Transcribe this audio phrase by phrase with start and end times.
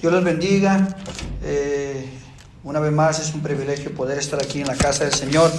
[0.00, 0.88] Dios los bendiga.
[1.44, 2.08] Eh,
[2.62, 5.50] una vez más es un privilegio poder estar aquí en la casa del Señor.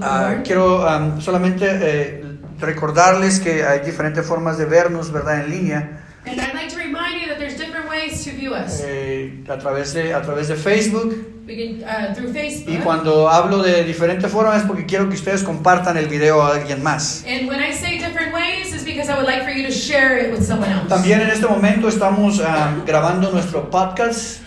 [0.00, 2.24] Ah, quiero am, solamente eh,
[2.60, 5.44] recordarles que hay diferentes formas de vernos, ¿verdad?
[5.44, 5.98] En línea.
[6.24, 8.80] And I'd like to remind you that there's different ways to view us.
[8.84, 11.32] eh, a, través de, a través de Facebook.
[11.44, 12.72] Can uh, Facebook.
[12.72, 16.54] Y cuando hablo de diferentes formas es porque quiero que ustedes compartan el video a
[16.54, 17.24] alguien más.
[17.26, 17.91] And when I say
[18.82, 20.88] is because I would like for you to share it with someone else.
[20.88, 24.40] También en este momento estamos am, grabando nuestro podcast.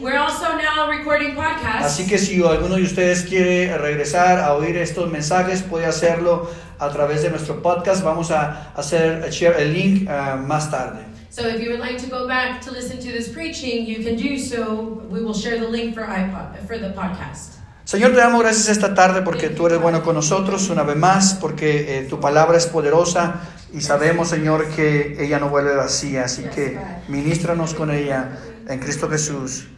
[0.00, 1.86] We're also now recording podcasts.
[1.86, 6.90] Así que si alguno de ustedes quiere regresar a oír estos mensajes, puede hacerlo a
[6.90, 8.02] través de nuestro podcast.
[8.02, 11.04] Vamos a hacer share el link ah, más tarde.
[11.30, 14.16] So if you would like to go back to listen to this preaching, you can
[14.16, 15.02] do so.
[15.08, 17.61] We will share the link for iPod for the podcast.
[17.92, 21.34] Señor, te damos gracias esta tarde porque tú eres bueno con nosotros una vez más,
[21.34, 26.24] porque eh, tu palabra es poderosa y sabemos, Señor, que ella no vuelve vacía.
[26.24, 26.78] Así que
[27.08, 29.68] ministranos con ella en Cristo Jesús.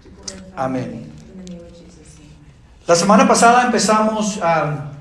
[0.54, 1.10] Amén.
[2.86, 4.92] La semana pasada empezamos ah,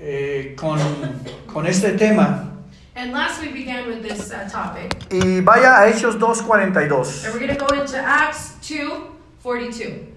[0.00, 2.50] eh, con, este tema.
[2.96, 4.92] And last we began with this, uh, topic.
[5.12, 7.30] Y vaya a Hechos 2.42.
[9.40, 10.15] 42.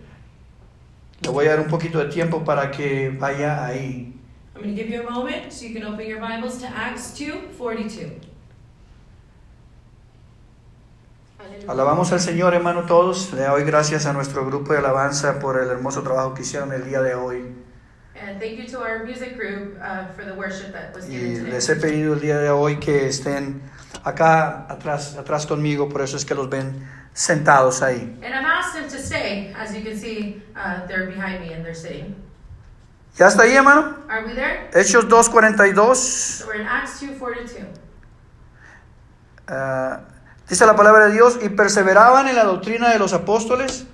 [1.22, 4.14] Le voy a dar un poquito de tiempo para que vaya ahí.
[4.56, 7.14] I'm going to give you a moment so you can open your Bibles to Acts
[7.18, 8.30] 2:42.
[11.68, 13.32] Alabamos al Señor, hermano, todos.
[13.34, 16.86] Le doy gracias a nuestro grupo de alabanza por el hermoso trabajo que hicieron el
[16.86, 17.56] día de hoy.
[18.22, 19.78] And thank you to our music group
[20.16, 23.62] for the worship that was Y les he pedido el día de hoy que estén
[24.04, 28.18] acá atrás, atrás conmigo, por eso es que los ven sentados ahí.
[28.24, 29.54] And I've asked them to stay.
[29.58, 32.16] As you can see, uh, they're behind me and they're sitting.
[33.18, 33.98] ¿Ya está ahí, hermano?
[34.10, 34.70] Are we there?
[34.74, 35.96] Hechos 2.42.
[35.96, 37.68] So we're in Acts 2:42.
[39.50, 40.02] ah,
[40.48, 43.86] dice la palabra de Dios, y perseveraban en la doctrina de los apóstoles,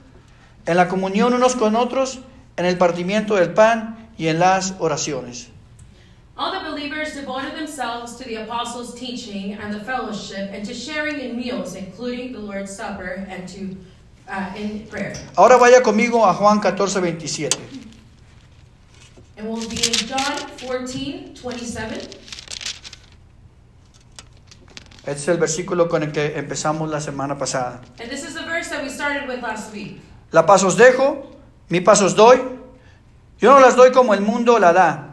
[0.66, 2.22] en la comunión unos con otros,
[2.58, 5.50] en el partimiento del pan y en las oraciones.
[6.38, 11.20] All the believers devoted themselves to the apostles' teaching and the fellowship, and to sharing
[11.22, 13.78] in meals, including the Lord's Supper, and to
[14.28, 15.16] uh, in prayer.
[15.38, 17.52] Ahora vaya conmigo a Juan 14, 27.
[19.38, 22.10] And we'll be in John 14, 27.
[25.06, 27.80] Este es el versículo con el que empezamos la semana pasada.
[28.00, 30.02] And this is the verse that we started with last week.
[30.34, 31.28] La paz os dejo,
[31.70, 32.38] mi paz os doy.
[33.40, 35.05] Yo no las doy como el mundo la da.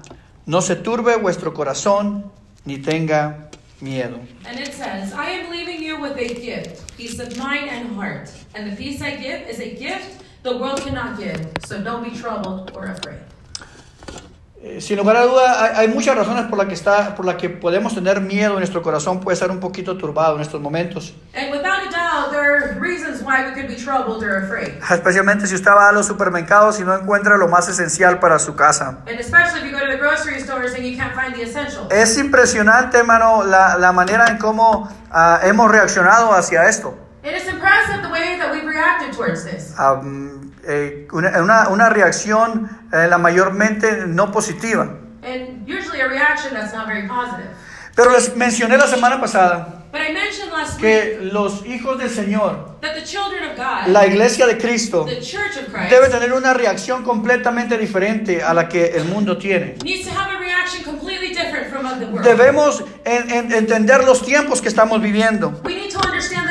[0.45, 2.31] No se turbe vuestro corazón,
[2.65, 3.49] ni tenga
[3.81, 4.19] miedo.
[4.45, 8.29] And it says, I am leaving you with a gift, peace of mind and heart.
[8.55, 11.47] And the peace I give is a gift the world cannot give.
[11.65, 13.21] So don't be troubled or afraid.
[14.65, 17.37] Eh, sin lugar a duda, hay, hay muchas razones por las que está, por la
[17.37, 18.57] que podemos tener miedo.
[18.59, 21.15] Nuestro corazón puede estar un poquito turbado en estos momentos.
[21.35, 24.75] And without a doubt, there are reasons why we could be troubled or afraid.
[24.89, 28.55] Especialmente si usted va a los supermercados y no encuentra lo más esencial para su
[28.55, 28.99] casa.
[29.09, 31.91] And especially if you go to the grocery stores and you can't find the essentials.
[31.91, 36.97] Es impresionante, hermano, la, la manera en cómo ah, hemos reaccionado hacia esto.
[37.25, 38.65] It is impressive the way that we've
[39.13, 39.75] towards this.
[40.65, 44.99] Eh, una, reacción eh, la mayormente no positiva.
[45.23, 47.49] And usually a reaction that's not very positive.
[47.95, 52.09] Pero les mencioné la semana pasada But I mentioned last week que los hijos del
[52.09, 56.09] Señor, that the children of God, la iglesia de Cristo, the church of Christ, debe
[56.09, 59.77] tener una reacción completamente diferente a la que el mundo tiene.
[59.85, 62.25] needs to have a reaction completely different from the world.
[62.25, 66.49] Debemos en- en- entender los tiempos que estamos viviendo We need to understand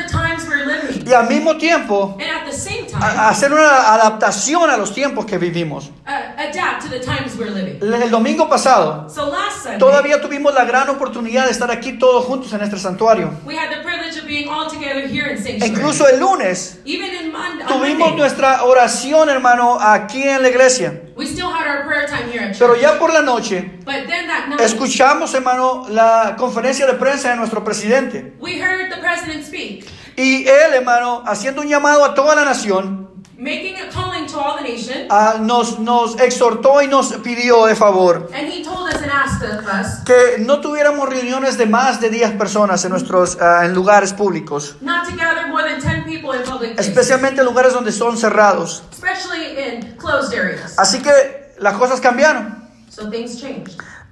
[1.06, 4.92] y al mismo tiempo And at the same time, a- hacer una adaptación a los
[4.94, 5.90] tiempos que vivimos.
[6.04, 7.78] adapt to the times we're living.
[7.82, 12.24] El domingo pasado So last Sunday, todavía tuvimos la gran oportunidad de estar aquí todos
[12.26, 13.30] juntos en este santuario.
[13.46, 15.66] we had the privilege of being all together here in Sanctuary.
[15.72, 20.48] incluso el lunes Even in Mon- on tuvimos Monday, nuestra oración, hermano, aquí en la
[20.48, 21.00] iglesia.
[21.16, 24.26] we still had our prayer time here at Pero ya por la noche But then
[24.28, 28.34] that night, escuchamos, hermano, la conferencia de prensa de nuestro presidente.
[28.40, 29.86] we heard the president speak,
[30.16, 34.56] Y él, hermano, haciendo un llamado a toda la nación, making a calling to all
[34.56, 35.06] the nation.
[35.10, 39.42] ah, nos, nos exhortó y nos pidió de favor And he told us and asked
[39.42, 44.12] us que no tuviéramos reuniones de más de 10 personas en, nuestros, ah, en lugares
[44.12, 48.16] públicos, not to gather more than 10 people in public especialmente en lugares donde son
[48.16, 48.84] cerrados.
[48.92, 50.78] especially in closed areas.
[50.78, 52.62] Así que las cosas cambiaron.
[52.90, 53.10] So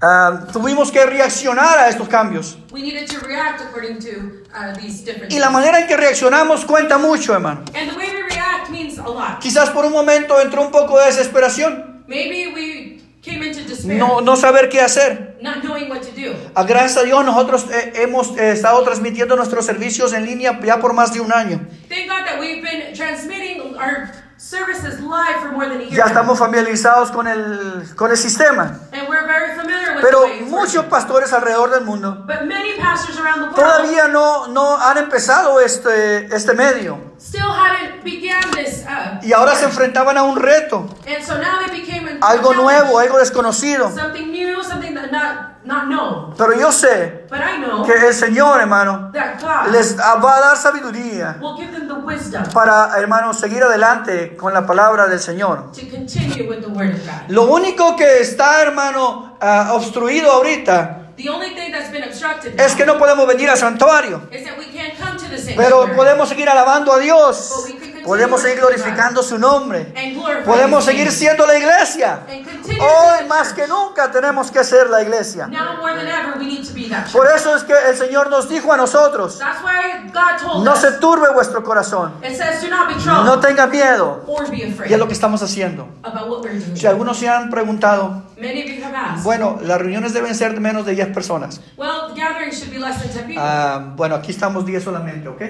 [0.02, 2.56] Ah, tuvimos que reaccionar a estos cambios.
[2.73, 6.64] We needed to react according to uh, these different Y la manera en que reaccionamos
[6.64, 7.61] cuenta mucho, hermano.
[7.75, 9.41] And the way we react means a lot.
[9.41, 14.23] Quizás por un momento entró un poco de desesperación, Maybe we came into despair, no,
[14.23, 15.37] no saber qué hacer.
[15.43, 16.35] not knowing what to do.
[16.55, 20.81] A gracias a Dios nosotros eh, hemos eh, estado transmitiendo nuestros servicios en línea ya
[20.81, 21.61] por más de un año.
[23.91, 24.19] Thank.
[25.91, 28.81] Ya estamos familiarizados con el, con el sistema.
[28.93, 33.41] And we're very familiar with Pero muchos pastores alrededor del mundo But many pastors around
[33.41, 36.99] the world todavía no, no han empezado este, este medio.
[37.21, 38.85] still hadn't began this.
[38.87, 42.55] Uh, Y ahora se enfrentaban a un reto, and so now they became a algo
[42.55, 43.91] nuevo, algo desconocido.
[45.70, 46.37] Not.
[46.37, 50.40] Pero yo sé But I know que el Señor, hermano, that God les va a
[50.40, 55.20] dar sabiduría will give them the wisdom para, hermano, seguir adelante con la palabra del
[55.20, 55.72] Señor.
[55.72, 57.28] to continue with the Word of God.
[57.28, 62.75] Lo único que está, hermano, ah, obstruido ahorita The only thing that's been obstructed es
[62.75, 64.22] que no podemos venir al santuario.
[64.32, 67.67] is that we can't come to the Pero podemos seguir alabando a Dios.
[68.11, 69.95] Podemos seguir glorificando su nombre.
[70.45, 72.21] Podemos seguir siendo la iglesia.
[72.29, 75.47] Hoy más que nunca tenemos que ser la iglesia.
[75.47, 77.12] Now more than ever, we need to be that church.
[77.12, 80.73] Por eso es que el Señor nos dijo a nosotros, That's why God told no
[80.73, 80.81] us.
[80.81, 84.25] se turbe vuestro corazón, It says, "Do not be troubled no tenga miedo.
[84.89, 85.87] Y es lo que estamos haciendo.
[86.03, 89.23] about what we're doing." Si algunos se han preguntado, Many of you have asked.
[89.23, 91.61] bueno, las reuniones deben ser de menos de 10 personas.
[91.77, 93.41] well, the gathering should be less than ten people.
[93.41, 95.43] Ah, bueno, aquí estamos 10 solamente, ¿ok?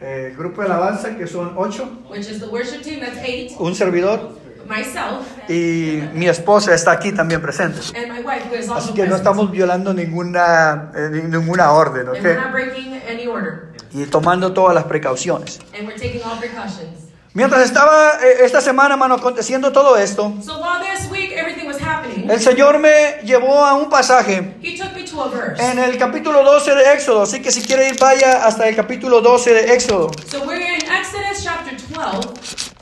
[0.00, 3.00] Eh, el grupo de alabanza, que son 8, which is the worship team.
[3.00, 3.52] That's eight.
[3.58, 7.80] un servidor Myself y mi esposa está aquí también presente.
[7.96, 11.72] and my wife, who is also Así que no estamos violando ninguna, eh, ni- ninguna
[11.72, 15.58] orden, And we're not breaking any order, Y tomando todas las precauciones.
[15.76, 17.06] and we're taking all precautions.
[17.34, 21.80] Mientras estaba eh, esta semana, hermano, aconteciendo todo esto, So while this week everything was
[21.80, 24.87] happening, el Señor me llevó a un pasaje He took
[25.26, 25.70] verse.
[25.70, 27.22] en el capítulo 12 de Éxodo.
[27.22, 30.10] Así que si quiere ir, vaya hasta el capítulo 12 de Éxodo.
[30.30, 32.74] So we're in Exodus chapter 12.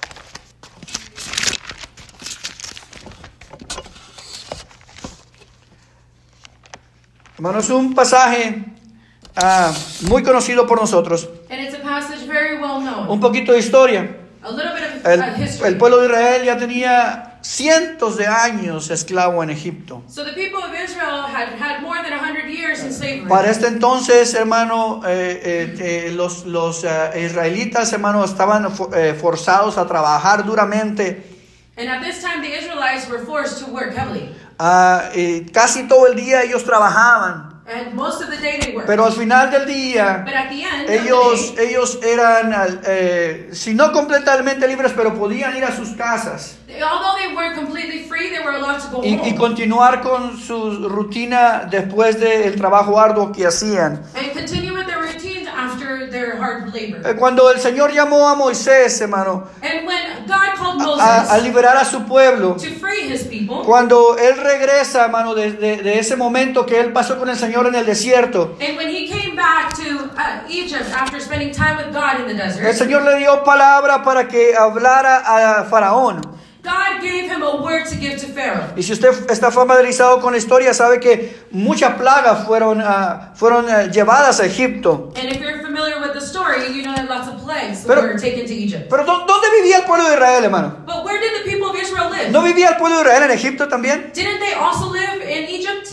[7.37, 8.65] Hermano, es un pasaje
[9.37, 9.73] ah,
[10.09, 11.29] muy conocido por nosotros.
[11.51, 13.09] And it's a passage very well known.
[13.11, 14.17] Un poquito de historia.
[14.43, 15.69] A little bit of El, uh, history.
[15.69, 20.03] el pueblo de Israel ya tenía cientos de años esclavo en Egipto.
[20.09, 23.16] So the people of Israel had had more than 100 years in slavery.
[23.29, 29.15] Para este entonces, hermano, eh, eh, eh, los, los eh, israelitas, hermano, estaban fo- eh,
[29.15, 31.23] forzados a trabajar duramente.
[31.79, 34.35] And at this time, the Israelites were forced to work heavily.
[35.15, 37.56] Eh, casi todo el día ellos trabajaban.
[37.69, 38.75] And most of the day they.
[38.87, 42.55] Pero al final del día, but at the end, ellos, the ellos eran,
[42.87, 47.57] eh, si no completamente libres, pero podían ir a sus casas day, although they weren't
[47.57, 52.57] completely free, they were allowed to go y, y continuar con su rutina después del
[52.57, 54.03] trabajo arduo que hacían.
[54.15, 55.49] and continue with their routines
[56.11, 57.01] their hard labor.
[57.07, 61.39] Eh, Cuando el Señor llamó a Moisés, hermano, and when God called Moses a, a
[61.39, 65.99] liberar a su pueblo, to free his people, cuando él regresa, hermano, de, de- de
[65.99, 69.35] ese momento que él pasó con el Señor en el desierto, and when he came
[69.37, 73.17] back to uh, Egypt after spending time with God in the el desert, Señor le
[73.17, 76.21] dio palabra para que hablara a Faraón.
[76.67, 78.67] God gave him a word to give to Pharaoh.
[78.77, 83.71] Y si usted está familiarizado con la historia, sabe que muchas plagas fueron, ah, fueron
[83.71, 85.13] ah, llevadas a Egipto.
[85.17, 88.19] And if you're familiar with the story, you know that lots of plagues Pero- were
[88.19, 88.89] taken to Egypt.
[88.91, 90.77] Pero ¿dó- ¿dónde vivía el pueblo de Israel, hermano?
[90.85, 92.31] But where did the people of Israel live?
[92.33, 94.11] ¿No vivía el pueblo de Israel en Egipto también?
[94.13, 95.93] Didn't they also live in Egypt?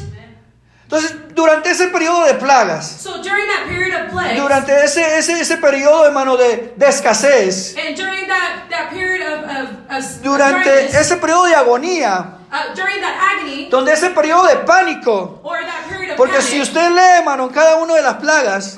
[0.93, 5.39] Entonces, durante ese periodo de plagas, So during that period of plagues, durante ese, ese,
[5.41, 10.85] ese periodo, hermano, de, de escasez, and during that, that period of, of, of durante
[10.85, 15.89] ese periodo de agonía, uh, during that agony, donde ese periodo de pánico, or that
[15.89, 18.77] period of porque panic, si usted lee, hermano, cada una de las plagas,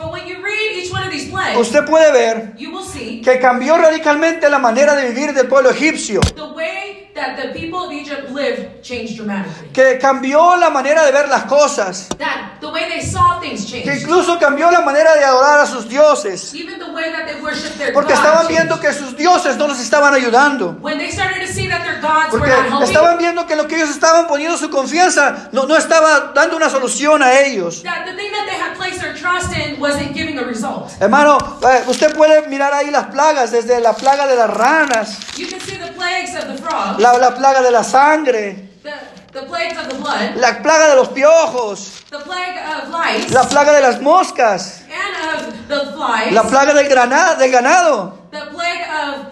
[1.36, 5.48] plagues, usted puede ver you will see que cambió radicalmente la manera de vivir del
[5.48, 9.69] pueblo egipcio, the way that the people of Egypt lived changed dramatically.
[9.73, 13.81] que cambió la manera de ver las cosas, That the way they saw things que
[13.83, 14.01] changed.
[14.03, 17.77] incluso cambió la manera de adorar a sus dioses, Even the way that they worshiped
[17.77, 18.51] their porque God estaban changed.
[18.51, 20.77] viendo que sus dioses no los estaban ayudando.
[20.81, 23.55] When they started to see that their gods Porque were not helping, estaban viendo que
[23.55, 27.81] lo que ellos estaban poniendo su confianza no, no estaba dando una solución a ellos.
[27.83, 30.91] that the thing that they had placed their trust in wasn't giving a result.
[30.99, 35.47] Hermano, eh, usted puede mirar ahí las plagas, desde la plaga de las ranas, You
[35.47, 38.94] can see the plagues of the frogs, la, la plaga de la sangre, the,
[39.32, 43.44] the plagues of the blood, la plaga de los piojos, the plague of lice, la
[43.44, 45.15] plaga de las moscas, and
[45.50, 49.25] of the flies, la plaga del, grana- del ganado, the plague of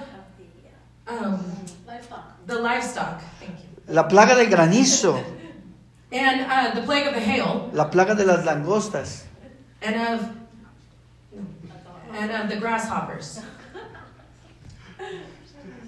[1.08, 1.40] um,
[2.48, 5.16] the livestock, thank you, la plaga del granizo,
[6.12, 9.24] and uh, the plague of the hail, la plaga de las langostas.
[9.82, 10.30] and of
[12.16, 13.40] and of the grasshoppers.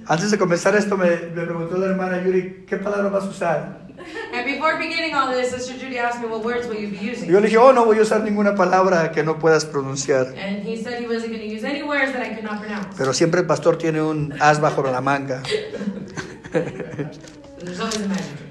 [0.07, 3.85] Antes de comenzar esto me, me preguntó la hermana Yuri, ¿qué palabra vas a usar?
[4.33, 7.09] And before beginning all this, Sister Judy asked me, what words will you be Y
[7.11, 7.29] using?
[7.31, 10.27] yo le dije, oh, no voy a usar ninguna palabra que no puedas pronunciar.
[10.37, 12.95] And he said he wasn't going to use any words that I could not pronounce.
[12.97, 15.41] Pero siempre el pastor tiene un as bajo la manga.
[16.51, 18.44] There's always a magic.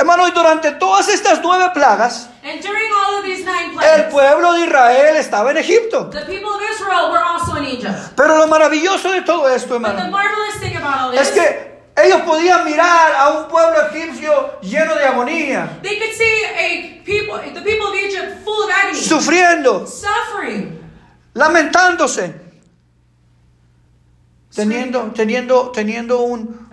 [0.00, 4.12] Hermano, y durante todas estas nueve plagas, And during all of these nine el plagues,
[4.12, 6.08] pueblo de Israel estaba en Egipto.
[6.10, 8.14] the people of Israel were also in Egypt.
[8.14, 11.42] Pero lo maravilloso de todo esto, But the hermano, marvelous thing about all es this,
[11.42, 17.02] que ellos podían mirar a un pueblo egipcio lleno de agonía, they could see a
[17.04, 20.78] people, the people of Egypt full of agony, sufriendo, suffering,
[21.34, 22.34] lamentándose,
[24.54, 26.67] teniendo, teniendo, teniendo un,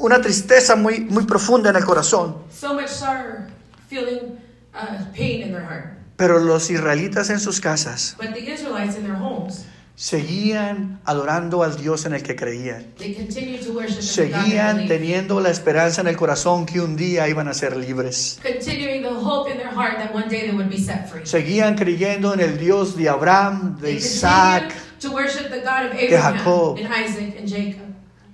[0.00, 2.36] una tristeza muy, muy profunda en el corazón.
[2.50, 3.46] so much sorrow,
[3.88, 4.38] feeling
[4.74, 5.92] uh, pain in their heart.
[6.16, 11.76] Pero los israelitas en sus casas But the Israelites in their homes, seguían adorando al
[11.76, 12.86] Dios en el que creían.
[12.98, 17.28] they continued to worship God Seguían teniendo la esperanza en el corazón que un día
[17.28, 18.38] iban a ser libres.
[18.42, 21.24] continuing the hope in their heart that one day they would be set free.
[21.26, 25.86] Seguían creyendo en el Dios de Abraham, de They Isaac, continued to worship the God
[25.86, 26.76] of Abraham Jacob.
[26.78, 27.85] and Isaac and Jacob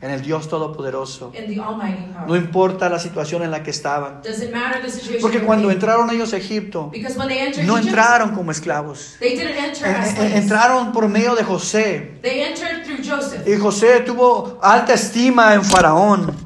[0.03, 1.33] en el Dios Todopoderoso.
[1.39, 4.21] and the Almighty No importa la situación en la que estaban.
[5.21, 6.91] Porque cuando entraron ellos a Egipto,
[7.65, 9.17] no entraron como esclavos.
[9.21, 9.39] en-
[9.77, 10.35] slaves.
[10.35, 12.21] Entraron por medio de José.
[13.47, 16.37] Y José tuvo alta estima en Faraón.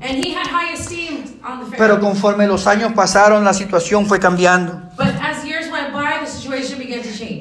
[1.79, 4.83] Pero conforme los años pasaron, la situación fue cambiando.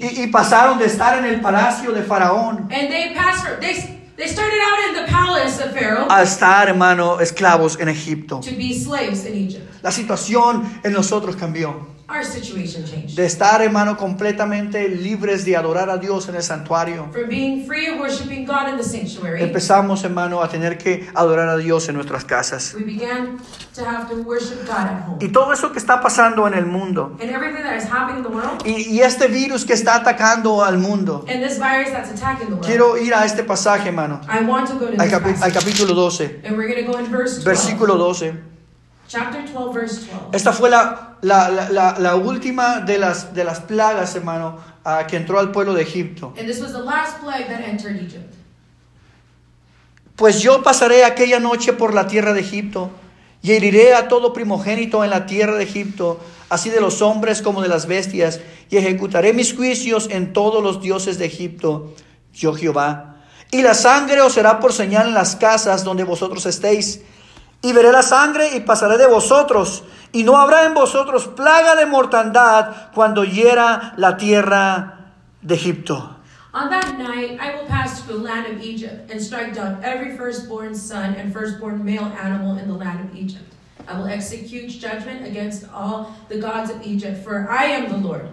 [0.01, 3.84] Y, y pasaron de estar en el palacio de Faraón they passed they
[4.17, 8.39] they started out in the palace of Pharaoh a estar, hermano, esclavos en Egipto.
[8.41, 9.83] to be slaves in Egypt.
[9.83, 11.94] La situación en nosotros cambió.
[12.07, 13.15] Our situation changed.
[13.15, 17.09] De estar, hermano, completamente libres de adorar a Dios en el santuario.
[17.11, 21.49] From being free of worshiping God in the sanctuary, Empezamos, hermano, a tener que adorar
[21.49, 22.75] a Dios en nuestras casas.
[22.75, 23.39] we began
[23.73, 25.17] to have to worship God at home.
[25.19, 27.17] Y todo eso que está pasando en el mundo.
[27.19, 30.63] And everything that is happening in the world, Y, y este virus que está atacando
[30.63, 31.25] al mundo.
[31.27, 32.65] and this virus that's attacking the world.
[32.67, 34.21] Quiero ir a este pasaje, hermano.
[34.29, 36.41] I want to go to Al, this capi- al capítulo 12.
[36.45, 37.45] And we're going to go in verse 12.
[37.45, 38.54] Versículo 12.
[39.15, 40.35] Chapter 12, verse 12.
[40.35, 45.39] Esta fue la, la, la, última de las, de las plagas, hermano, ah, que entró
[45.39, 46.33] al pueblo de Egipto.
[46.37, 48.33] And this was the last plague that entered Egypt.
[50.17, 52.89] Pues yo pasaré aquella noche por la tierra de Egipto
[53.41, 56.19] y heriré a todo primogénito en la tierra de Egipto,
[56.49, 60.81] así de los hombres como de las bestias, y ejecutaré mis juicios en todos los
[60.81, 61.93] dioses de Egipto,
[62.33, 63.23] yo Jehová.
[63.51, 66.99] Y la sangre os será por señal en las casas donde vosotros estéis.
[67.65, 71.87] Y veré la sangre y pasaré de vosotros, y no habrá en vosotros plaga de
[71.87, 75.09] mortandad cuando hiera la tierra
[75.41, 76.15] de Egipto.
[76.53, 80.15] On that night, I will pass through the land of Egypt and strike down every
[80.15, 83.51] firstborn son and firstborn male animal in the land of Egypt.
[83.87, 88.29] I will execute judgment against all the gods of Egypt, for I am the Lord.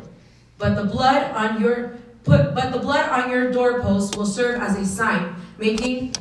[0.58, 4.76] But the blood on your put, but the blood on your doorposts will serve as
[4.76, 6.12] a sign, making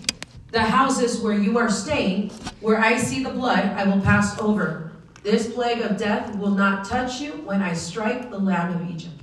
[0.51, 2.29] the houses where you are staying,
[2.61, 4.91] where I see the blood, I will pass over.
[5.23, 9.13] This plague of death will not touch you when I strike the land of Egypt.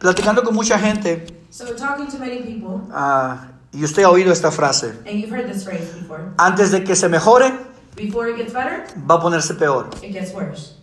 [0.00, 4.50] Platicando con mucha gente, So, talking to many people, ah, y usted ha oído esta
[4.50, 6.32] frase, and you've heard this phrase before.
[6.38, 7.52] antes de que se mejore,
[7.96, 9.88] Before it gets better, va a ponerse peor.
[10.02, 10.74] it gets worse.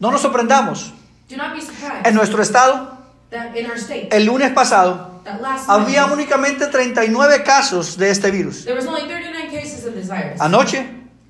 [0.00, 0.92] No nos sorprendamos.
[1.28, 2.96] Do not be surprised En nuestro estado,
[3.30, 8.10] that in our state, el lunes pasado, that last había night, únicamente 39 casos de
[8.10, 8.64] este virus.
[8.64, 10.40] there was only 39 cases of this virus.
[10.40, 10.86] Anoche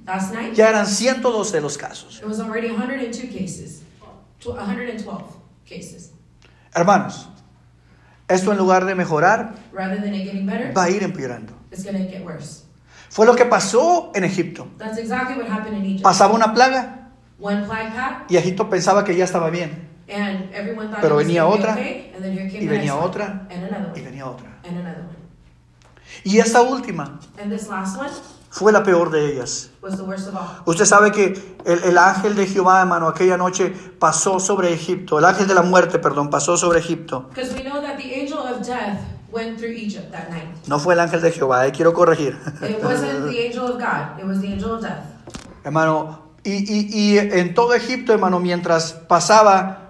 [0.06, 2.20] Last night, ya eran 112 los casos.
[2.20, 3.82] it was already 102 cases,
[4.40, 5.22] tw- 112
[5.64, 6.12] cases.
[6.74, 7.28] Hermanos,
[8.28, 11.52] esto en lugar de mejorar, Rather than it getting better, va a ir empeorando.
[11.70, 12.64] it's to get worse.
[13.10, 14.66] Fue lo que pasó en Egipto.
[14.76, 16.02] That's exactly what happened in Egypt.
[16.02, 19.83] Pasaba una plaga One plague y Egipto pensaba que ya estaba bien.
[20.08, 23.46] And everyone thought Pero venía otra, okay, and then here came y venía otra,
[23.94, 24.50] y venía otra.
[26.24, 28.08] Y esta última And this last one
[28.50, 29.70] fue la peor de ellas.
[29.82, 30.62] was the worst of all.
[30.66, 31.34] Usted sabe que
[31.64, 35.18] el, el ángel de Jehová, hermano, aquella noche pasó sobre Egipto.
[35.18, 37.26] El ángel de la muerte, perdón, pasó sobre Egipto.
[37.30, 39.00] Because we know that the angel of death
[39.32, 40.46] went through Egypt that night.
[40.68, 42.38] No fue el ángel de Jehová, eh, quiero corregir.
[42.62, 45.02] It wasn't the angel of God, it was the angel of death.
[45.64, 49.83] hermano, y, y- y en todo Egipto, hermano, mientras pasaba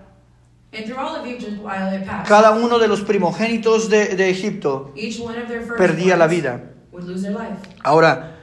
[2.27, 6.27] cada uno de los primogénitos de, de Egipto, each one of their first perdía la
[6.27, 6.61] vida.
[6.93, 7.57] would lose their life.
[7.83, 8.37] Ahora,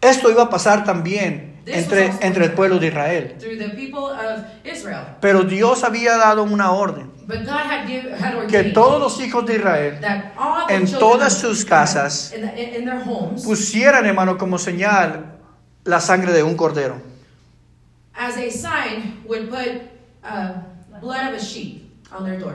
[0.00, 3.36] esto iba a pasar también entre, entre el pueblo de Israel.
[3.38, 5.16] Through the people of Israel.
[5.20, 9.46] Pero Dios había dado una orden But God had, give, had que todos los hijos
[9.46, 12.34] de Israel that all the en todas sus casas
[13.44, 15.38] pusieran, hermano, como señal
[15.84, 17.00] la sangre de un cordero.
[21.02, 22.54] Blood of a sheep on their door.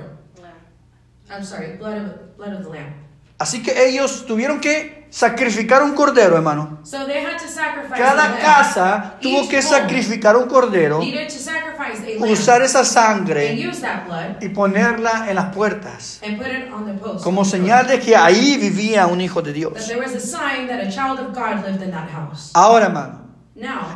[1.29, 2.93] I'm sorry, blood of blood of the lamb.
[3.39, 6.79] Así que ellos tuvieron que sacrificar un cordero, hermano.
[6.83, 11.29] So they had to sacrifice a Cada casa tuvo Each que sacrificar un cordero, to
[11.29, 16.19] sacrifice a lamb usar esa and sangre use that blood y ponerla en las puertas,
[16.23, 17.23] and put it on the post.
[17.23, 19.87] como señal de que ahí vivía un hijo de that Dios.
[19.87, 22.51] there was a sign that a child of God lived in that house.
[22.55, 23.26] Ahora, hermano,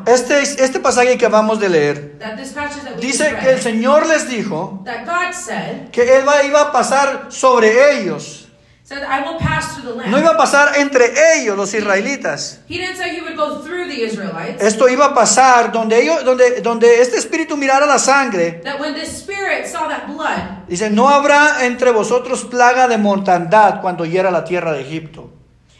[0.07, 2.17] este, este pasaje que acabamos de leer
[2.99, 4.83] dice que el Señor les dijo
[5.91, 8.47] que Él va- iba a pasar sobre ellos,
[10.07, 12.59] no iba a pasar entre ellos, los israelitas.
[12.67, 14.61] He didn't say he would go through the Israelites.
[14.61, 18.61] Esto iba a pasar donde ellos, donde, donde este espíritu mirara la sangre.
[20.67, 25.29] Dice, no habrá entre vosotros plaga de mortandad cuando hiera la tierra de Egipto.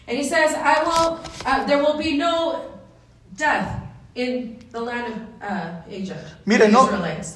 [0.07, 2.70] and he says, I will, uh, there will be no
[3.41, 3.67] death
[4.15, 6.21] in the land of uh, Egypt.
[6.45, 6.88] Mire, no,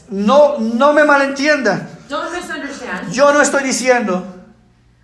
[0.09, 1.87] no, no me malentienda.
[2.09, 3.11] Don't misunderstand.
[3.11, 4.23] Yo no estoy diciendo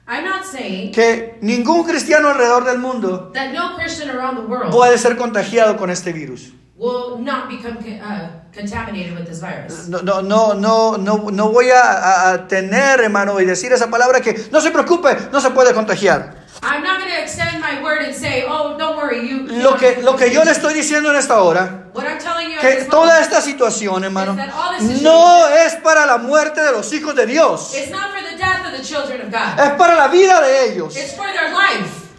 [0.08, 4.72] I'm not saying que ningún cristiano alrededor del mundo that no Christian around the world
[4.72, 6.52] puede ser contagiado con este virus.
[6.78, 9.88] will not become uh, contaminated with this virus.
[9.88, 14.20] No, no, no, no, no, no voy a- a tener, hermano, y decir esa palabra
[14.20, 16.41] que no se preocupe, no se puede contagiar.
[16.64, 19.48] I'm not going to extend my word and say, oh, don't worry, you.
[19.48, 22.52] you Lo que, lo que yo le estoy diciendo en esta hora, What I'm telling
[22.52, 26.06] you at que toda esta situación, hermano, Is that all this situation- no es para
[26.06, 29.22] la muerte de los hijos de Dios, it's not for the death of the children
[29.22, 29.60] of God.
[29.60, 30.96] es para la vida de ellos.
[30.96, 32.10] It's for their life.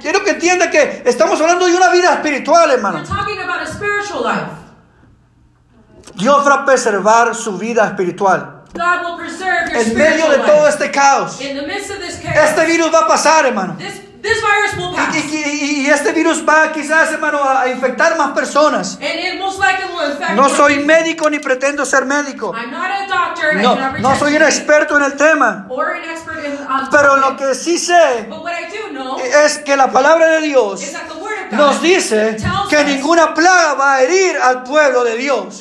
[0.00, 2.98] Quiero que entienda que estamos hablando de una vida espiritual, hermano.
[2.98, 4.50] We're talking about a spiritual life.
[6.14, 8.53] Dios va a preservar su vida espiritual.
[8.74, 12.18] God will preserve your En medio de todo este caos, In the midst of this
[12.20, 13.76] chaos, este virus va a pasar, hermano.
[13.78, 15.14] this, this virus will pass.
[15.14, 18.98] Y, y- y este virus va quizás, hermano, a infectar más personas.
[19.00, 20.86] and it most will infect No more soy people.
[20.94, 22.52] médico ni pretendo ser médico.
[22.52, 25.66] I'm not a doctor I No, no soy un experto en el tema.
[25.68, 29.18] or an expert in on Pero lo que sí sé But what I do know
[29.44, 30.80] es que la palabra de Dios
[31.52, 32.36] nos dice
[32.68, 35.60] que ninguna plaga va a herir al pueblo de Dios.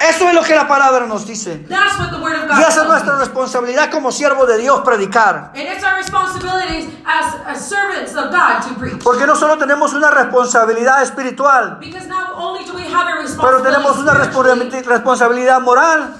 [0.00, 1.66] Eso es lo que la palabra nos dice.
[1.68, 5.52] Y esa es nuestra responsabilidad como siervos de Dios predicar.
[5.54, 9.02] And it's our responsibilities as, as servants of God to preach.
[9.02, 13.62] Porque no solo tenemos una responsabilidad espiritual, Because not only do we have a pero
[13.62, 16.14] tenemos una responsibility responsabilidad moral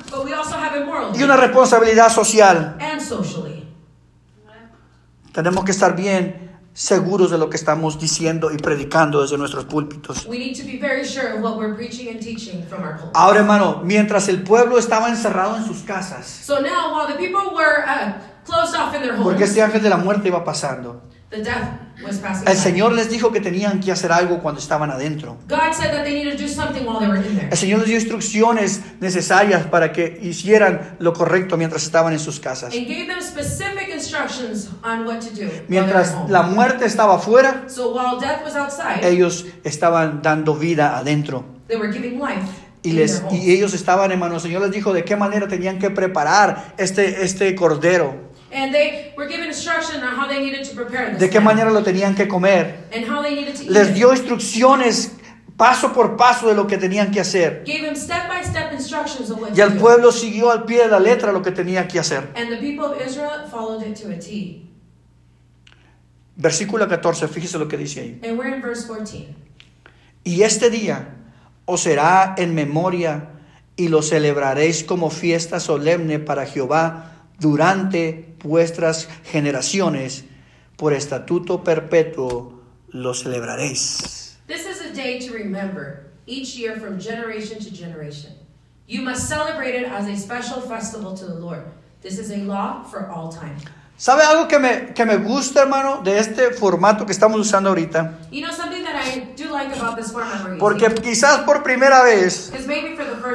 [1.14, 2.76] y una responsabilidad social.
[5.32, 10.26] Tenemos que estar bien seguros de lo que estamos diciendo y predicando desde nuestros púlpitos.
[10.26, 13.12] We need to be very sure of what we're preaching and teaching from our pulpit.
[13.14, 17.54] Ahora, hermano, mientras el pueblo estaba encerrado en sus casas, So now, while the people
[17.54, 18.12] were uh,
[18.44, 21.78] closed off in their porque homes, este ángel de la muerte iba pasando, the death
[22.04, 22.56] was passing el.
[22.56, 25.36] Señor les dijo que tenían que hacer algo cuando estaban adentro.
[25.48, 27.48] God said that they needed to do something while they were in there.
[27.50, 32.40] El Señor les dio instrucciones necesarias para que hicieran lo correcto mientras estaban en sus
[32.40, 32.74] casas.
[32.74, 35.50] And gave them specific instructions on what to do.
[35.68, 41.44] Mientras la muerte estaba afuera, So while death was outside, ellos estaban dando vida adentro.
[41.68, 42.42] they were giving life
[42.82, 45.90] Y, les, y ellos estaban, hermano, el Señor les dijo de qué manera tenían que
[45.90, 51.10] preparar este, este cordero, And they were given instruction on how they needed to prepare
[51.10, 51.20] this.
[51.20, 52.88] de qué manera lo tenían que comer.
[52.92, 53.94] And how they needed to eat Les it.
[53.94, 55.12] dio instrucciones
[55.56, 57.64] paso por paso de lo que tenían que hacer.
[57.66, 61.32] Gave them step-by-step instructions of what Y el pueblo siguió al pie de la letra
[61.32, 62.30] lo que tenía que hacer.
[62.34, 64.66] And the people of Israel followed it to a T.
[66.36, 68.20] Versículo 14, fíjese lo que dice ahí.
[68.24, 69.34] And we're in verse 14.
[70.24, 71.16] Y este día
[71.66, 73.28] os será en memoria
[73.76, 80.24] y lo celebraréis como fiesta solemne para Jehová durante vuestras generaciones.
[80.76, 84.38] Por estatuto perpetuo lo celebraréis.
[84.46, 88.32] This is a day to remember each year from generation to generation.
[88.86, 91.64] You must celebrate it as a special festival to the Lord.
[92.02, 93.56] This is a law for all time.
[94.00, 98.18] ¿Sabe algo que me, que me gusta, hermano, de este formato que estamos usando ahorita?
[98.32, 102.50] You know something that I do like about this format Porque quizás por primera vez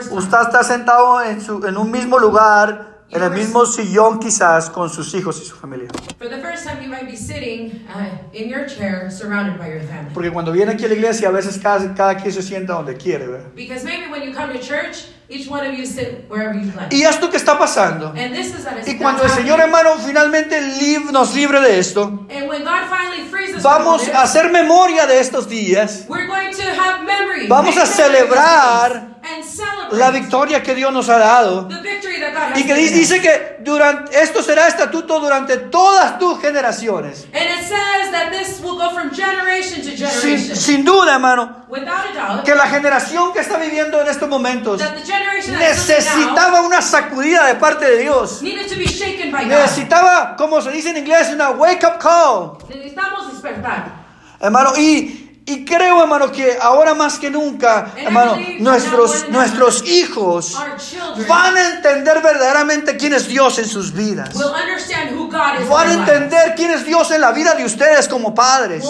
[0.09, 4.89] usted está sentado en, su, en un mismo lugar, en el mismo sillón quizás, con
[4.89, 5.87] sus hijos y su familia.
[6.17, 9.81] For the first time, you might be sitting uh, in your chair surrounded by your
[9.81, 10.13] family.
[10.13, 12.97] Porque cuando viene aquí a la iglesia, a veces cada, cada quien se sienta donde
[12.97, 13.51] quiere, ¿verdad?
[13.55, 16.95] Because maybe when you come to church, each one of you sit wherever you like.
[16.95, 18.07] Y esto que está pasando.
[18.09, 20.59] And this is that is Y cuando el Señor hermano finalmente
[21.11, 25.19] nos libre de esto, And when God finally frees us vamos a hacer memoria de
[25.19, 27.47] estos días, we're going to have memory.
[27.47, 29.15] Vamos a celebrar
[29.91, 31.67] la victoria que Dios nos ha dado
[32.55, 37.25] Y que dice que durante, esto será estatuto durante todas tus generaciones.
[37.33, 40.55] And it says that this will go from generation to Sin, generation.
[40.55, 41.65] sin duda, hermano,
[42.43, 44.81] que la generación que está viviendo en estos momentos
[45.59, 48.41] necesitaba una sacudida de parte de Dios.
[48.41, 49.51] needed to be shaken by God.
[49.51, 52.57] Necesitaba, como se dice en inglés, una wake up call.
[52.69, 54.05] Necesitamos despertar.
[54.39, 60.57] Hermano, y, y creo, hermano, que ahora más que nunca, hermano, nuestros, than nuestros hijos
[61.27, 64.33] van a entender verdaderamente quién es Dios en sus vidas.
[65.69, 68.83] Van a entender quién es Dios en la vida de ustedes como padres.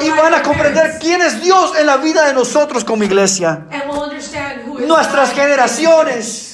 [0.00, 3.66] Y van a comprender quién es Dios en la vida de nosotros como iglesia.
[4.78, 6.45] Nuestras generaciones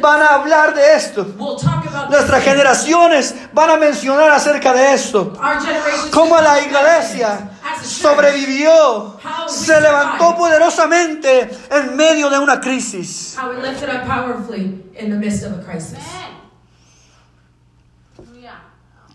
[0.00, 1.24] van a hablar de esto.
[1.38, 2.52] will talk about Nuestras this.
[2.52, 5.32] generaciones van a mencionar acerca de esto.
[5.40, 7.50] Our generation Cómo la iglesia
[7.82, 9.18] sobrevivió,
[9.48, 13.36] se levantó poderosamente en medio de una crisis.
[13.38, 15.98] how we lifted up powerfully in the midst of a crisis.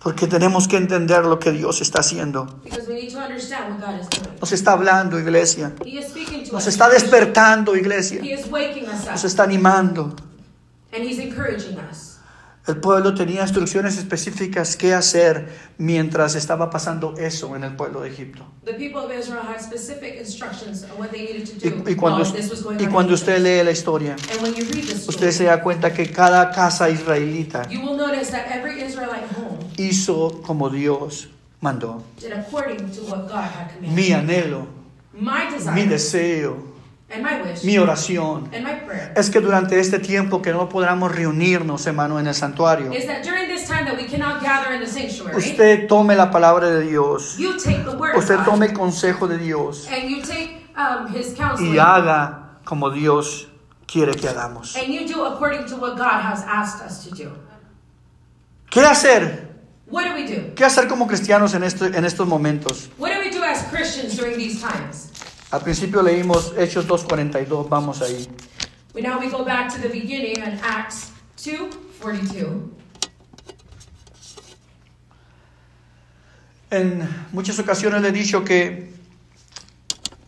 [0.01, 2.45] Porque tenemos que entender lo que Dios está haciendo.
[2.63, 4.37] Because we need to understand what God is doing.
[4.39, 5.71] Nos está hablando, iglesia.
[6.51, 8.21] Nos está despertando, iglesia.
[9.11, 10.15] Nos está animando.
[12.67, 18.09] El pueblo tenía instrucciones específicas qué hacer mientras estaba pasando eso en el pueblo de
[18.09, 18.43] Egipto.
[18.63, 21.95] The people of Israel had specific instructions on what they needed to Y, do y
[21.95, 22.23] cuando,
[22.79, 24.15] y cuando usted lee la historia,
[25.07, 27.67] usted se da cuenta que cada casa israelita
[29.77, 31.29] hizo como Dios
[31.61, 32.03] mandó.
[33.81, 34.67] Mi anhelo,
[35.17, 36.57] My desire mi deseo,
[37.09, 40.67] and my wish mi oración and my prayer es que durante este tiempo que no
[40.67, 44.73] podamos reunirnos, hermano, en el santuario, is that during this time that we cannot gather
[44.73, 48.45] in the sanctuary, usted tome la palabra de Dios, you take the word usted God
[48.45, 53.47] tome el consejo de Dios and you take um, His y haga como Dios
[53.87, 54.75] quiere que hagamos.
[54.75, 57.31] and you do according to what God has asked us to do.
[58.69, 59.45] ¿Qué hacer?
[59.87, 60.53] What do we do?
[60.55, 62.89] ¿Qué hacer como cristianos en, este- en estos momentos?
[62.97, 63.14] What
[63.45, 65.11] as Christians during these times?
[65.51, 68.27] Al principio leímos Hechos 2.42, vamos ahí.
[68.93, 72.71] We now we go back to the beginning in Acts 2:42.
[76.71, 78.91] En muchas ocasiones le he dicho que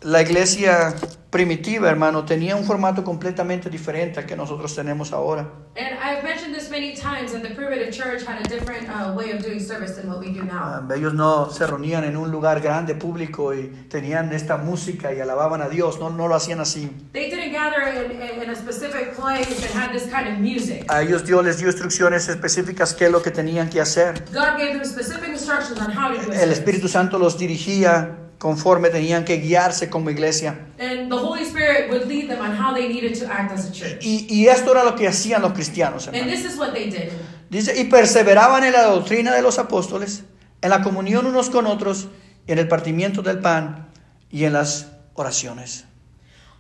[0.02, 0.96] la iglesia
[1.30, 5.48] primitiva, hermano, tenía un formato completamente diferente al que nosotros tenemos ahora.
[5.76, 9.44] And I've mentioned this many times that the primitive church had a different way of
[9.44, 10.88] doing service than what we do now.
[10.92, 15.62] Ellos no se reunían en un lugar grande, público, y tenían esta música y alababan
[15.62, 16.00] a Dios.
[16.00, 16.90] No, no lo hacían así.
[17.14, 20.86] They didn't gather in, in, in a specific place and had this kind of music.
[20.90, 24.24] A ellos Dios les dio instrucciones específicas qué es lo que tenían que hacer.
[24.34, 26.58] God gave them specific instructions on how to do El it.
[26.58, 30.58] Espíritu Santo los dirigía conforme tenían que guiarse como iglesia.
[30.80, 33.72] And the Holy Spirit would lead them on how they needed to act as a
[33.72, 34.06] church.
[34.06, 36.32] Y, y esto era lo que hacían los cristianos, And hermano.
[36.36, 37.12] this is what they did.
[37.50, 40.24] Dice, y perseveraban en la doctrina de los apóstoles,
[40.62, 42.08] en la comunión unos con otros,
[42.46, 43.88] en el partimiento del pan
[44.32, 45.86] y en las oraciones.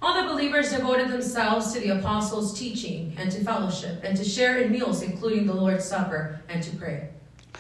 [0.01, 4.59] All the believers devoted themselves to the apostles' teaching and to fellowship and to share
[4.59, 7.09] in meals, including the Lord's Supper, and to pray.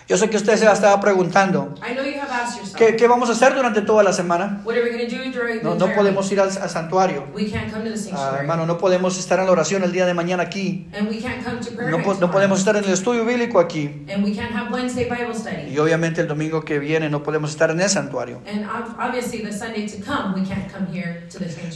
[0.07, 3.07] Yo sé que usted se estaba preguntando, I know you have asked yourself, ¿qué, qué
[3.09, 4.61] vamos a hacer durante toda la semana?
[4.63, 7.25] what are we going to do during the No, no podemos ir al, al santuario.
[7.33, 8.37] We can't come to the Ah, sanctuary.
[8.39, 10.87] hermano, no podemos estar en la oración el día de mañana aquí.
[10.97, 14.05] and we can't come to prayer No, no podemos estar en el estudio bíblico aquí.
[14.09, 15.73] And we can't have Wednesday Bible study.
[15.73, 18.39] Y obviamente el domingo que viene no podemos estar en el santuario.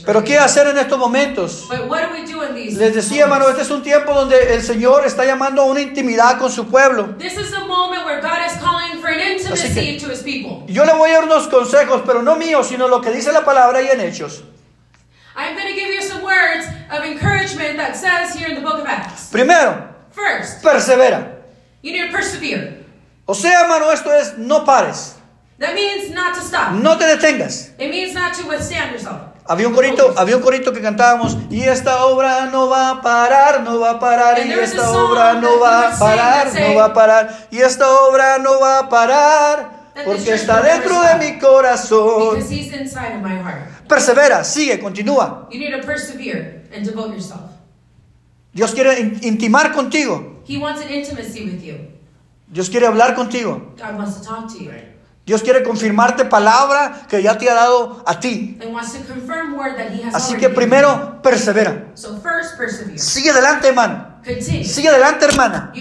[0.06, 1.68] Pero ¿qué hacer en estos momentos?
[1.70, 4.54] But what do we do in these Les decía, hermano, este es un tiempo donde
[4.54, 7.16] el Señor está llamando a una intimidad con su pueblo.
[7.18, 8.21] This is a moment where
[9.54, 9.82] Así que-
[10.68, 13.44] Yo le voy a dar unos consejos, pero no míos, sino lo que dice la
[13.44, 14.44] palabra y en hechos.
[15.36, 18.80] I'm going to give you some words of encouragement that says here in the book
[18.82, 19.30] of Acts.
[19.32, 21.38] Primero, First, persevera.
[21.82, 22.84] you need to persevere.
[23.26, 25.16] O sea, hermano, esto es no pares,
[25.60, 26.74] That means not to stop.
[26.74, 27.70] no te detengas.
[27.80, 29.31] It means not to withstand yourself.
[29.48, 33.62] Había un corito, había un corito que cantábamos y esta obra no va a parar,
[33.64, 37.48] no va a parar y esta obra no va a parar, no va a parar
[37.52, 42.36] y esta obra no va a parar porque está dentro de mi corazón.
[42.36, 43.68] Because He's inside of my heart.
[43.88, 45.48] Persevera, sigue, continúa.
[45.52, 47.42] You need to persevere and devote yourself.
[48.54, 50.42] Dios quiere in- intimar contigo.
[50.48, 51.76] He wants an intimacy with you.
[52.48, 53.74] Dios quiere hablar contigo.
[55.32, 58.60] Dios quiere confirmarte palabra que ya te ha dado a ti.
[60.12, 61.94] Así que primero, persevera.
[62.98, 64.20] Sigue adelante, hermano.
[64.66, 65.72] Sigue adelante, hermana.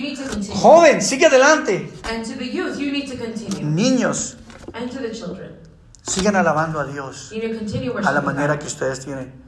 [0.55, 1.93] Joven, sigue adelante.
[2.09, 3.69] And to the youth, you need to continue.
[3.69, 4.37] Niños,
[4.73, 5.59] And to the children,
[6.03, 7.33] sigan alabando a Dios
[8.05, 9.40] a la manera que ustedes tienen.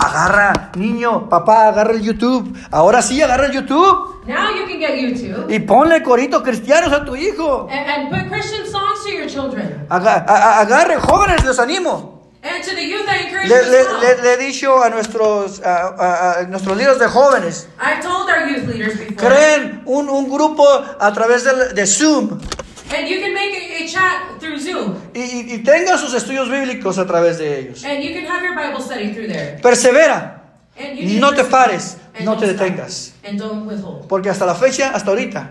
[0.00, 2.56] Agarra, niño, papá, agarra el YouTube.
[2.70, 4.22] Ahora sí, agarra el YouTube.
[4.26, 7.66] Now you can get YouTube Y ponle coritos cristianos a tu hijo.
[7.70, 9.86] and, and put Christian songs to your children.
[9.88, 12.18] Aga- a- a- agarre, jóvenes, los animo.
[12.42, 15.88] And to the youth, I encourage Le, le- le- le he dicho a nuestros, a,
[15.88, 19.16] a- a nuestros líderes de jóvenes, I've told our youth leaders before.
[19.16, 20.64] creen un, un grupo
[21.00, 22.38] a través del- de, Zoom
[22.96, 24.96] And you can make a, a chat through Zoom.
[25.14, 27.84] y, y- y tengan sus estudios bíblicos a través de ellos.
[27.84, 29.58] And you can have your Bible study through there.
[29.62, 30.42] Persevera,
[30.78, 33.12] And you no te pares, And no te detengas.
[33.24, 34.06] And don't withhold.
[34.08, 35.50] Porque hasta la fecha, hasta ahorita,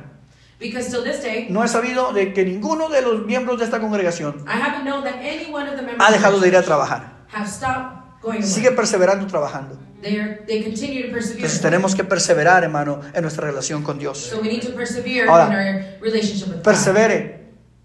[0.59, 3.79] Because till this day, no he sabido de que ninguno de los miembros de esta
[3.79, 6.63] congregación I haven't known that any one of the members ha dejado de ir a
[6.63, 7.13] trabajar.
[7.31, 7.96] have stopped
[8.41, 9.77] Sigue perseverando trabajando.
[10.03, 14.17] Entonces tenemos que perseverar, hermano, en nuestra relación con Dios.
[14.17, 16.63] So we need to persevere Ahora, in our relationship with God.
[16.63, 17.37] Persevere.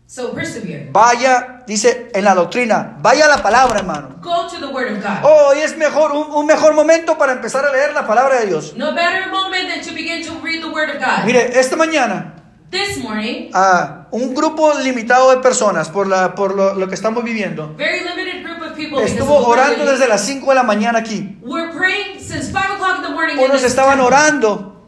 [0.07, 0.91] So persevere.
[0.93, 4.17] Vaya, dice en la doctrina, vaya a la palabra, hermano.
[4.21, 5.25] Go to the Word of God.
[5.25, 8.75] Hoy es mejor, un, un mejor momento para empezar a leer la palabra de Dios.
[8.77, 11.25] No better moment than to begin to read the Word of God.
[11.25, 12.35] Mire, esta mañana,
[12.73, 17.23] This morning, a un grupo limitado de personas, por, la, por lo, lo que estamos
[17.23, 18.62] viviendo, very limited group
[19.05, 21.39] estuvo orando desde las 5 de la mañana aquí.
[21.43, 23.39] We're praying since 5 o'clock in the morning.
[23.39, 24.87] in Unos estaban orando,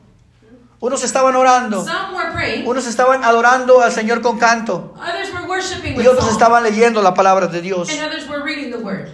[0.80, 2.66] unos estaban orando, Some were praying.
[2.66, 7.14] unos estaban adorando al Señor con canto Others were worshiping y otros estaban leyendo la
[7.14, 7.88] palabra de Dios.
[7.90, 9.08] And others were reading the Word.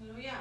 [0.00, 0.34] Aleluya.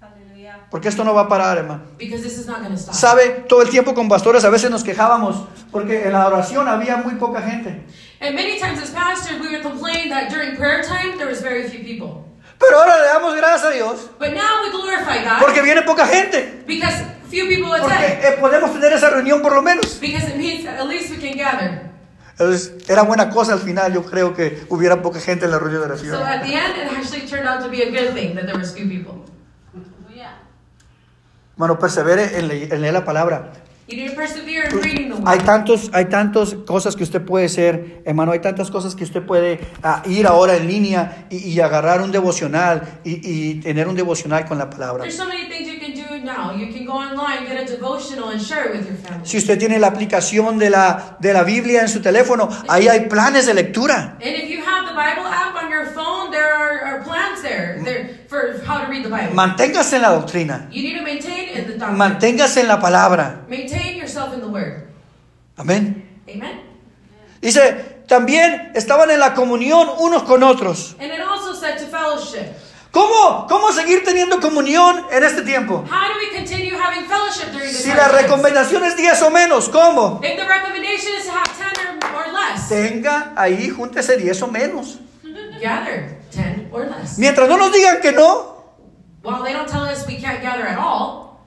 [0.00, 0.66] Aleluya.
[0.70, 1.82] Porque esto no va a parar, hermano.
[1.98, 2.94] Because this is not going to stop.
[2.94, 6.96] Sabe, todo el tiempo con pastores a veces nos quejábamos porque en la oración había
[6.96, 7.84] muy poca gente.
[8.20, 11.68] And many times as pastors, we would complain that during prayer time, there was very
[11.68, 12.24] few people.
[12.58, 16.06] Pero ahora le damos gracias a Dios But now we glorify God porque viene poca
[16.06, 16.64] gente.
[16.66, 16.94] because
[17.30, 18.24] few people Porque attend.
[18.24, 19.98] eh, podemos tener esa reunión por lo menos.
[20.00, 21.88] Because it means that at least we can gather.
[22.32, 25.82] Entonces, era buena cosa al final, yo creo que hubiera poca gente en la reunión
[25.82, 26.22] de So oración.
[26.28, 28.72] at the end, it actually turned out to be a good thing that there was
[28.72, 29.24] few people.
[31.78, 33.50] Persevere le- en leer la palabra.
[33.88, 37.46] You need to persevere in reading the Hay tantos, hay tantas cosas que usted puede
[37.46, 41.60] hacer, hermano, hay tantas cosas que usted puede ah, ir ahora en línea y, y
[41.60, 45.04] agarrar un devocional y, y tener un devocional con la palabra.
[45.04, 46.54] There's so many things you can do now.
[46.54, 49.26] You can go online, get a devotional, and share it with your family.
[49.26, 53.08] Si usted tiene la aplicación de la, de la Biblia en su teléfono, ahí hay
[53.08, 54.18] planes de lectura.
[54.20, 57.80] And if you have the Bible app on your phone, there are, are plans there,
[57.84, 59.34] there for how to read the Bible.
[59.34, 61.98] Manténgase en la doctrina, You need to maintain in the doctrine.
[61.98, 63.44] manténgase en la palabra.
[63.48, 64.86] Maintain yourself in the Word.
[65.56, 66.04] Amén.
[66.28, 66.60] Amen.
[67.40, 70.94] Dice, también estaban en la comunión unos con otros.
[71.00, 72.46] And it also said to fellowship.
[72.90, 75.84] ¿Cómo, cómo seguir teniendo comunión en este tiempo?
[75.90, 79.68] How do we continue having fellowship during this Si la recomendación es 10 o menos,
[79.68, 80.20] ¿cómo?
[80.24, 84.46] If the recommendation is to have 10 or, or less, Tenga ahí, júntese 10 o
[84.48, 84.98] menos.
[85.60, 86.17] gather 10
[86.72, 87.18] or less.
[87.18, 88.56] Mientras no nos digan que no,
[89.22, 91.40] While they don't tell us we can't gather at all,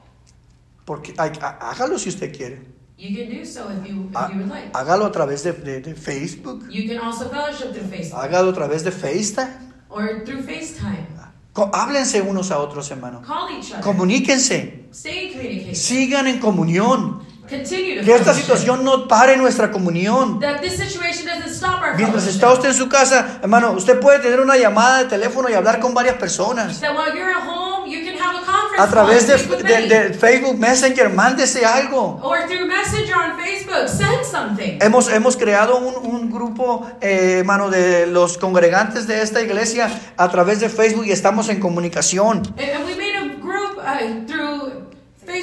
[0.86, 2.62] porque hay- há- hágalo si usted quiere.
[2.98, 4.72] you can do so if you, if Há- you would like.
[4.74, 8.54] Hágalo a través de, de- de Facebook, You can also fellowship through Facebook hágalo a
[8.54, 9.72] través de FaceTime.
[9.90, 11.08] or through FaceTime.
[11.54, 13.22] Co- Háblense unos a otros, hermano.
[13.22, 13.82] Call each other.
[13.84, 14.86] Comuníquense.
[14.94, 15.76] Stay in communication.
[15.76, 17.24] Sigan en comunión.
[17.52, 20.40] Que esta situación no pare nuestra comunión.
[20.40, 24.20] That this situation doesn't stop our Mientras está usted en su casa, hermano, usted puede
[24.20, 26.80] tener una llamada de teléfono y hablar con varias personas.
[26.80, 28.32] That while you're at home, you can have
[28.78, 32.20] a través de, de- de Facebook Messenger, mándese algo.
[32.24, 34.80] Or through Messenger on Facebook, send something.
[34.82, 40.30] Hemos, hemos creado un, un grupo, eh, hermano, de los congregantes de esta iglesia a
[40.30, 42.38] través de Facebook y estamos en comunicación.
[42.58, 44.51] And, and we made a group uh, through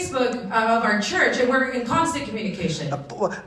[0.09, 2.89] Facebook of our church, and we're in constant communication.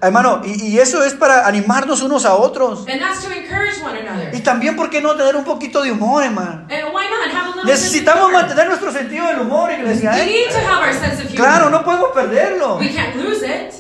[0.02, 2.86] Hermano, y, y eso es para animarnos unos a otros.
[2.88, 4.34] And that's to encourage one another.
[4.34, 6.68] Y también, ¿por qué no tener un poquito de humor, hermano?
[6.70, 8.42] And why not have a little Necesitamos sense of humor?
[8.42, 10.12] mantener nuestro sentido del humor, iglesia.
[10.12, 10.26] We ¿eh?
[10.26, 11.36] need to have our sense of humor.
[11.36, 12.78] Claro, no podemos perderlo.
[12.78, 13.74] We can't lose it.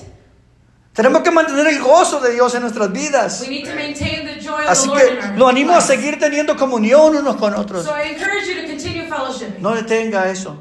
[0.94, 3.41] Tenemos que mantener el gozo de Dios en nuestras vidas.
[3.41, 5.72] We need to maintain the joy of Así the Lord in que our lo animo
[5.72, 5.86] a lives.
[5.88, 7.86] seguir teniendo comunión unos con otros.
[7.86, 9.62] So I encourage you to continue fellowshipping.
[9.62, 10.58] No detenga eso.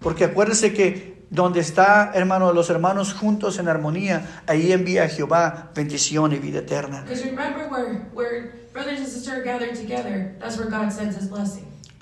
[0.00, 6.32] Porque acuérdese que donde está, hermano, los hermanos juntos en armonía, ahí envía Jehová bendición
[6.32, 7.04] y vida eterna.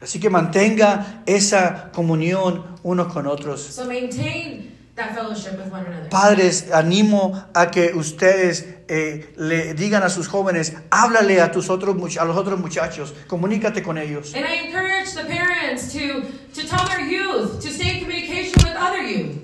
[0.01, 3.61] Así que mantenga esa comunión unos con otros.
[3.61, 6.09] So maintain that fellowship with one another.
[6.11, 11.97] Padres, animo a que ustedes eh, le digan a sus jóvenes, háblale a, tus otros,
[12.19, 14.35] a los otros muchachos, comunícate con ellos.
[14.35, 16.23] And I encourage the parents to,
[16.55, 19.37] to tell their youth to stay in communication with other youth.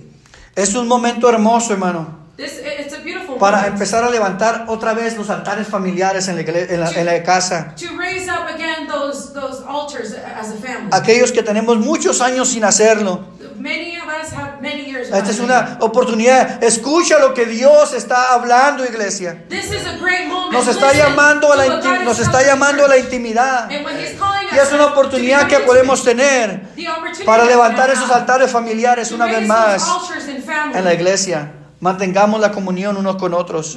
[0.56, 5.16] Es un momento hermoso, hermano, This it's a beautiful para empezar a levantar otra vez
[5.16, 7.74] los altares familiares en la, en la- en la casa.
[7.76, 10.96] to raise up again those those as a.
[10.96, 13.24] Aquellos que tenemos muchos años sin hacerlo.
[13.56, 15.03] Many of us have many years.
[15.14, 16.62] Esta es una oportunidad.
[16.62, 19.44] Escucha lo que Dios está hablando, iglesia.
[20.50, 21.66] Nos está llamando a la
[22.04, 23.68] nos está llamando a la intimidad.
[23.70, 26.62] Y es una oportunidad que podemos tener
[27.24, 29.88] para levantar esos altares familiares una vez más
[30.74, 31.52] en la iglesia.
[31.80, 33.76] Mantengamos la comunión unos con otros.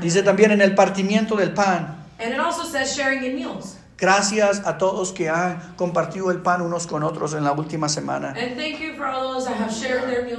[0.00, 2.06] Dice también en el partimiento del pan.
[4.02, 8.34] Gracias a todos que han compartido el pan unos con otros en la última semana.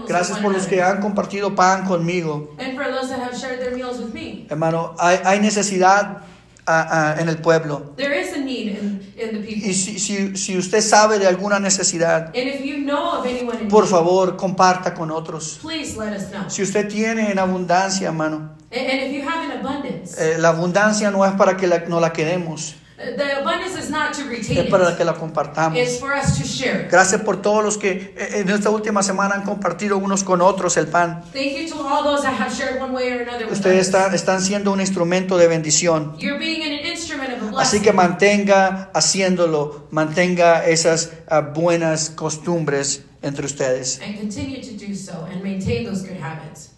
[0.05, 2.53] Gracias with por los que han compartido pan conmigo.
[4.49, 6.17] Hermano, hay, hay necesidad
[6.67, 7.93] ah, ah, en el pueblo.
[7.95, 9.69] There is a need in, in the people.
[9.69, 13.61] Y si, si, si usted sabe de alguna necesidad, And if you know of anyone
[13.61, 15.59] in por favor, comparta con otros.
[15.61, 16.49] please let us know.
[16.49, 20.49] Si usted tiene en abundancia, hermano, And, and if you have an abundance, eh, la
[20.49, 22.82] abundancia no es para que la- no la quedemos, uh,
[23.15, 25.77] the abundance is not to retain es para que la compartamos.
[25.77, 26.87] It's for us to share.
[26.89, 30.77] Gracias por todos los que eh, en esta última semana han compartido unos con otros
[30.77, 31.23] el pan.
[31.33, 33.87] Thank you to all those that have shared one way or another with Ustedes us.
[33.87, 36.15] están, están siendo un instrumento de bendición.
[36.19, 37.59] You're being an instrument of.
[37.59, 44.01] Así que mantenga haciéndolo, mantenga esas ah, buenas costumbres entre ustedes.
[44.03, 46.72] and continue to do so and maintain those good habits.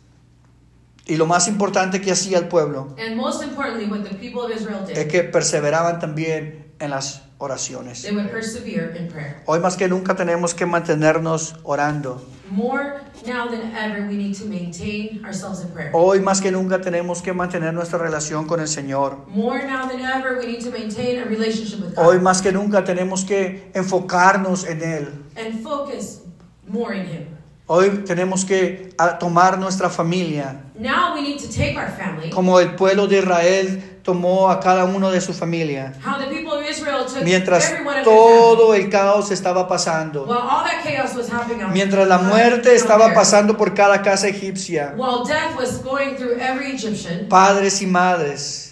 [1.07, 4.51] Y lo más importante que hacía el pueblo And most importantly, what the people of
[4.51, 8.01] Israel es did, que perseveraban también en las oraciones.
[8.01, 9.41] they would persevere in prayer.
[9.45, 12.21] Hoy más que nunca tenemos que mantenernos orando.
[12.49, 15.89] More now than ever, we need to maintain ourselves in prayer.
[15.93, 19.25] Hoy más que nunca tenemos que mantener nuestra relación con el Señor.
[19.27, 22.83] More now than ever, we need to maintain a relationship with Hoy más que nunca
[22.83, 25.09] tenemos que enfocarnos en Él.
[25.37, 26.21] and focus
[26.67, 27.27] more in Him.
[27.67, 32.59] Hoy tenemos que ah, tomar nuestra familia Now we need to take our family, como
[32.59, 35.93] el pueblo de Israel tomó a cada uno de su familia.
[36.05, 40.25] how the people of Israel took Mientras every one of todo el caos estaba pasando.
[40.25, 44.01] While all that chaos was happening out Mientras la muerte there, estaba pasando por cada
[44.01, 44.93] casa egipcia.
[44.97, 48.64] While death was going through every Egyptian, Padres y madres,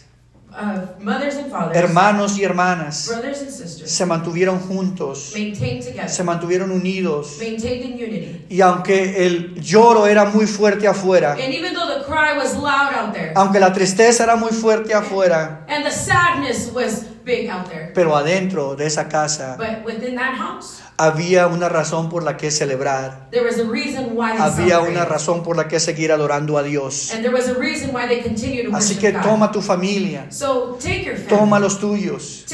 [0.55, 6.09] uh, mothers and fathers, hermanos y hermanas brothers and sisters, se mantuvieron juntos, maintained together,
[6.09, 7.37] se mantuvieron unidos.
[7.39, 8.45] maintained in unity.
[8.49, 12.93] Y aunque el lloro era muy fuerte afuera, And even though the cry was loud
[12.93, 17.67] out there, aunque la tristeza era muy fuerte afuera, and the sadness was big out
[17.69, 22.37] there, pero adentro de esa casa but within that house, había una razón por la
[22.37, 26.11] que celebrar, there was a reason why they había una razón por la que seguir
[26.11, 27.11] adorando a Dios.
[27.13, 30.77] And there was a reason why they continued to Así que toma tu familia, So
[30.79, 32.45] take your family, toma los tuyos.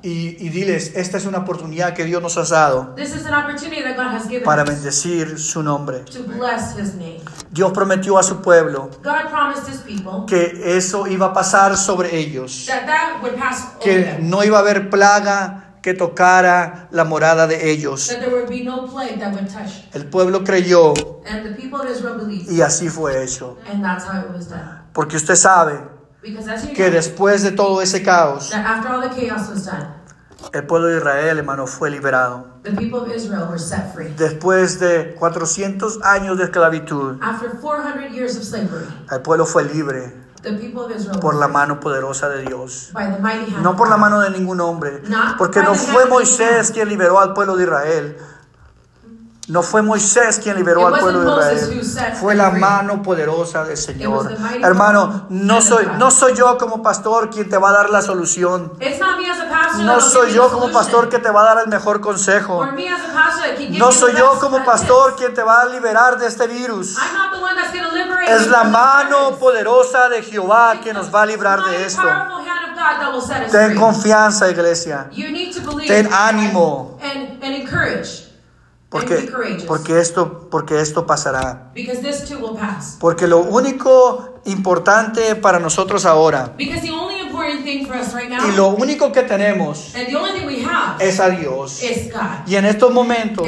[0.00, 2.94] Y, y diles, esta es una oportunidad que Dios nos ha dado
[4.44, 6.04] para bendecir su nombre.
[7.50, 8.90] Dios prometió a su pueblo
[10.28, 12.68] que eso iba a pasar sobre ellos,
[13.82, 18.10] que no iba a haber plaga que tocara la morada de ellos.
[18.64, 19.00] no.
[19.92, 20.94] El pueblo creyó
[22.48, 23.58] y así fue hecho.
[24.92, 25.80] Porque usted sabe
[26.74, 28.52] que know, después de todo ese caos,
[30.52, 32.58] el pueblo de Israel, hermano, fue liberado.
[32.62, 34.08] the people of Israel were set free.
[34.16, 40.12] Después de 400 años de esclavitud, After 400 years of slavery, el pueblo fue libre
[41.20, 42.90] por la mano poderosa de Dios.
[43.62, 45.02] No por la mano de ningún hombre.
[45.36, 48.18] Porque no fue Moisés quien liberó al pueblo de Israel.
[49.48, 52.16] No fue Moisés quien liberó al pueblo de Israel.
[52.20, 54.30] Fue la mano poderosa del Señor.
[54.62, 58.72] Hermano, no soy, no soy yo como pastor quien te va a dar la solución.
[59.84, 62.66] No soy yo como pastor que te va a dar el mejor consejo.
[63.70, 66.96] No soy yo como pastor quien te va a liberar de este virus.
[68.26, 72.02] Es la mano poderosa de Jehová que nos va a librar de esto.
[73.50, 75.08] Ten confianza, iglesia.
[75.86, 76.98] Ten ánimo.
[79.66, 81.70] Porque, esto, porque esto pasará.
[82.98, 86.54] Porque lo único importante para nosotros ahora
[87.48, 91.82] Y lo único que tenemos and the only thing we have es a Dios.
[91.82, 92.46] is God.
[92.46, 93.46] Y en estos momentos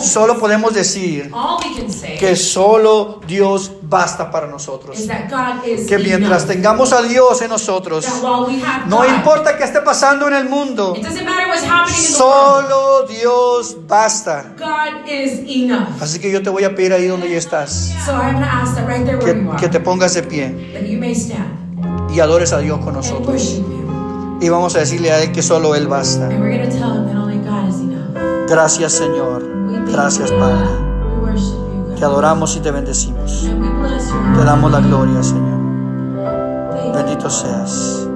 [0.00, 4.98] solo podemos decir all we can say que solo Dios basta para nosotros.
[4.98, 6.54] is that God is Que mientras enough.
[6.54, 10.28] tengamos a Dios en nosotros, That while we have no God, importa qué esté pasando
[10.28, 10.96] en el mundo,
[11.94, 14.54] solo Dios basta.
[14.58, 16.00] God is enough.
[16.00, 17.92] Así que yo te voy a pedir ahí donde ya estás,
[19.24, 21.65] que, que te pongas de pie
[22.10, 23.60] y adores a Dios con nosotros.
[24.40, 26.28] Y vamos a decirle a Él que solo Él basta.
[28.48, 29.42] Gracias Señor.
[29.90, 30.66] Gracias Padre.
[31.96, 33.48] Te adoramos y te bendecimos.
[34.36, 35.56] Te damos la gloria Señor.
[36.94, 38.08] Bendito seas.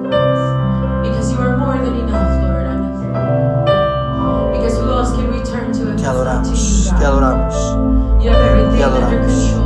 [5.97, 7.55] Te adoramos, te adoramos,
[8.19, 9.61] te adoramos.